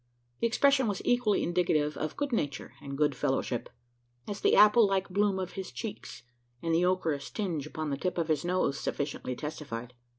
[0.39, 3.69] The expression was equally indicative of good nature and good fellowship
[4.27, 6.23] as the apple like bloom of his cheeks,
[6.59, 9.93] and the ochreous tinge upon the tip of the nose, sufficiently testified.